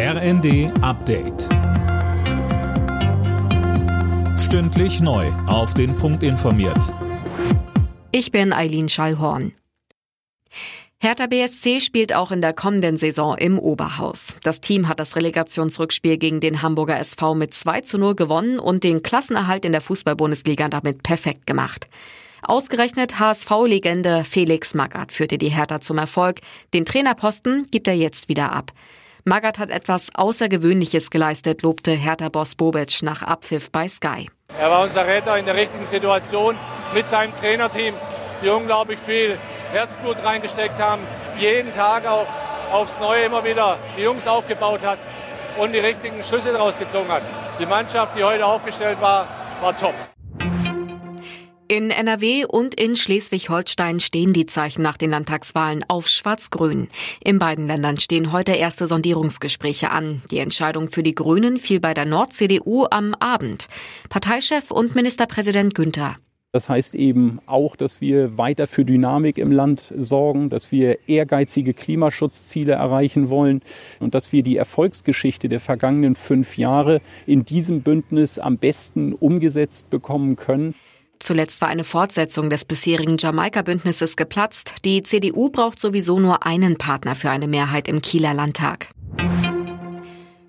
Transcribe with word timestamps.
RND 0.00 0.70
Update. 0.80 1.48
Stündlich 4.38 5.00
neu. 5.00 5.26
Auf 5.48 5.74
den 5.74 5.96
Punkt 5.96 6.22
informiert. 6.22 6.94
Ich 8.12 8.30
bin 8.30 8.52
Eileen 8.52 8.88
Schallhorn. 8.88 9.54
Hertha 11.00 11.26
BSC 11.26 11.80
spielt 11.80 12.14
auch 12.14 12.30
in 12.30 12.40
der 12.40 12.52
kommenden 12.52 12.96
Saison 12.96 13.36
im 13.38 13.58
Oberhaus. 13.58 14.36
Das 14.44 14.60
Team 14.60 14.86
hat 14.86 15.00
das 15.00 15.16
Relegationsrückspiel 15.16 16.16
gegen 16.16 16.38
den 16.38 16.62
Hamburger 16.62 17.00
SV 17.00 17.34
mit 17.34 17.52
2 17.52 17.80
zu 17.80 17.98
0 17.98 18.14
gewonnen 18.14 18.60
und 18.60 18.84
den 18.84 19.02
Klassenerhalt 19.02 19.64
in 19.64 19.72
der 19.72 19.80
Fußball-Bundesliga 19.80 20.68
damit 20.68 21.02
perfekt 21.02 21.44
gemacht. 21.44 21.88
Ausgerechnet 22.42 23.18
HSV-Legende 23.18 24.22
Felix 24.22 24.74
Magath 24.74 25.10
führte 25.10 25.38
die 25.38 25.48
Hertha 25.48 25.80
zum 25.80 25.98
Erfolg. 25.98 26.40
Den 26.72 26.86
Trainerposten 26.86 27.66
gibt 27.72 27.88
er 27.88 27.94
jetzt 27.94 28.28
wieder 28.28 28.52
ab. 28.52 28.72
Magath 29.28 29.58
hat 29.58 29.68
etwas 29.68 30.08
Außergewöhnliches 30.14 31.10
geleistet, 31.10 31.60
lobte 31.60 31.92
Hertha-Boss 31.92 32.54
Bobic 32.54 33.02
nach 33.02 33.22
Abpfiff 33.22 33.70
bei 33.70 33.86
Sky. 33.86 34.30
Er 34.58 34.70
war 34.70 34.82
unser 34.82 35.06
Retter 35.06 35.38
in 35.38 35.44
der 35.44 35.54
richtigen 35.54 35.84
Situation 35.84 36.56
mit 36.94 37.10
seinem 37.10 37.34
Trainerteam, 37.34 37.92
die 38.42 38.48
unglaublich 38.48 38.98
viel 38.98 39.38
Herzblut 39.70 40.16
reingesteckt 40.24 40.80
haben, 40.80 41.02
jeden 41.38 41.74
Tag 41.74 42.06
auch 42.06 42.26
aufs 42.72 42.98
Neue 43.00 43.24
immer 43.24 43.44
wieder 43.44 43.76
die 43.98 44.02
Jungs 44.02 44.26
aufgebaut 44.26 44.80
hat 44.82 44.98
und 45.58 45.72
die 45.72 45.78
richtigen 45.78 46.24
Schlüsse 46.24 46.52
daraus 46.52 46.78
gezogen 46.78 47.10
hat. 47.10 47.22
Die 47.60 47.66
Mannschaft, 47.66 48.16
die 48.16 48.24
heute 48.24 48.46
aufgestellt 48.46 48.98
war, 49.02 49.28
war 49.60 49.76
top. 49.76 49.94
In 51.70 51.90
NRW 51.90 52.46
und 52.46 52.74
in 52.80 52.96
Schleswig-Holstein 52.96 54.00
stehen 54.00 54.32
die 54.32 54.46
Zeichen 54.46 54.80
nach 54.80 54.96
den 54.96 55.10
Landtagswahlen 55.10 55.84
auf 55.86 56.08
Schwarz-Grün. 56.08 56.88
In 57.22 57.38
beiden 57.38 57.66
Ländern 57.66 57.98
stehen 57.98 58.32
heute 58.32 58.52
erste 58.52 58.86
Sondierungsgespräche 58.86 59.90
an. 59.90 60.22
Die 60.30 60.38
Entscheidung 60.38 60.88
für 60.88 61.02
die 61.02 61.14
Grünen 61.14 61.58
fiel 61.58 61.78
bei 61.78 61.92
der 61.92 62.06
Nord-CDU 62.06 62.86
am 62.90 63.12
Abend. 63.20 63.68
Parteichef 64.08 64.70
und 64.70 64.94
Ministerpräsident 64.94 65.74
Günther. 65.74 66.16
Das 66.52 66.70
heißt 66.70 66.94
eben 66.94 67.38
auch, 67.44 67.76
dass 67.76 68.00
wir 68.00 68.38
weiter 68.38 68.66
für 68.66 68.86
Dynamik 68.86 69.36
im 69.36 69.52
Land 69.52 69.92
sorgen, 69.94 70.48
dass 70.48 70.72
wir 70.72 71.06
ehrgeizige 71.06 71.74
Klimaschutzziele 71.74 72.72
erreichen 72.72 73.28
wollen 73.28 73.60
und 74.00 74.14
dass 74.14 74.32
wir 74.32 74.42
die 74.42 74.56
Erfolgsgeschichte 74.56 75.50
der 75.50 75.60
vergangenen 75.60 76.14
fünf 76.14 76.56
Jahre 76.56 77.02
in 77.26 77.44
diesem 77.44 77.82
Bündnis 77.82 78.38
am 78.38 78.56
besten 78.56 79.12
umgesetzt 79.12 79.90
bekommen 79.90 80.36
können. 80.36 80.74
Zuletzt 81.20 81.60
war 81.60 81.68
eine 81.68 81.84
Fortsetzung 81.84 82.50
des 82.50 82.64
bisherigen 82.64 83.16
Jamaika-Bündnisses 83.18 84.16
geplatzt. 84.16 84.76
Die 84.84 85.02
CDU 85.02 85.50
braucht 85.50 85.80
sowieso 85.80 86.20
nur 86.20 86.46
einen 86.46 86.78
Partner 86.78 87.14
für 87.14 87.30
eine 87.30 87.48
Mehrheit 87.48 87.88
im 87.88 88.02
Kieler 88.02 88.34
Landtag. 88.34 88.88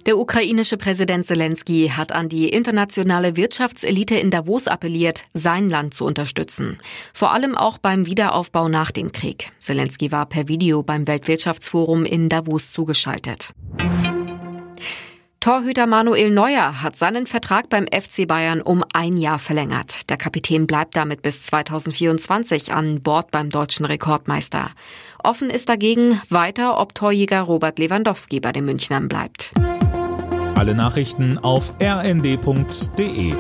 Der 0.06 0.18
ukrainische 0.18 0.78
Präsident 0.78 1.28
Zelensky 1.28 1.92
hat 1.96 2.12
an 2.14 2.30
die 2.30 2.50
internationale 2.50 3.36
Wirtschaftselite 3.36 4.16
in 4.16 4.32
Davos 4.32 4.68
appelliert, 4.68 5.26
sein 5.34 5.70
Land 5.70 5.94
zu 5.94 6.06
unterstützen. 6.06 6.80
Vor 7.14 7.34
allem 7.34 7.56
auch 7.56 7.78
beim 7.78 8.08
Wiederaufbau 8.08 8.70
nach 8.70 8.92
dem 8.92 9.12
Krieg. 9.12 9.52
Zelensky 9.60 10.12
war 10.12 10.26
per 10.26 10.48
Video 10.48 10.82
beim 10.84 11.06
Weltwirtschaftsforum 11.06 12.06
in 12.06 12.30
Davos 12.30 12.72
zugeschaltet. 12.72 13.52
Torhüter 15.50 15.88
Manuel 15.88 16.30
Neuer 16.30 16.84
hat 16.84 16.96
seinen 16.96 17.26
Vertrag 17.26 17.70
beim 17.70 17.88
FC 17.88 18.28
Bayern 18.28 18.62
um 18.62 18.86
ein 18.94 19.18
Jahr 19.18 19.40
verlängert. 19.40 20.08
Der 20.12 20.16
Kapitän 20.16 20.68
bleibt 20.68 20.96
damit 20.96 21.24
bis 21.24 21.42
2024 21.42 22.72
an 22.72 23.02
Bord 23.02 23.32
beim 23.32 23.50
deutschen 23.50 23.88
Rekordmeister. 23.88 24.70
Offen 25.24 25.50
ist 25.50 25.68
dagegen 25.68 26.22
weiter, 26.30 26.80
ob 26.80 26.94
Torjäger 26.94 27.42
Robert 27.42 27.80
Lewandowski 27.80 28.40
bei 28.40 28.52
den 28.52 28.66
Münchnern 28.66 29.10
bleibt. 29.10 29.56
Alle 30.54 30.76
Nachrichten 30.76 31.40
auf 31.40 31.74
rnd.de 31.82 33.34